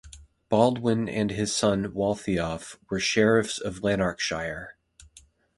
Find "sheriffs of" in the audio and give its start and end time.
2.99-3.83